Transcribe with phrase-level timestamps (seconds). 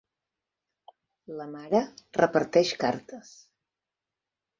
[1.41, 1.81] La mare
[2.21, 3.35] reparteix cartes.